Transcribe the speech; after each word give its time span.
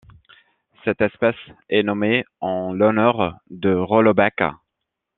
Cette 0.83 1.01
espèce 1.01 1.35
est 1.69 1.83
nommée 1.83 2.25
en 2.39 2.73
l'honneur 2.73 3.37
de 3.51 3.75
Rollo 3.75 4.15
Beck. 4.15 4.41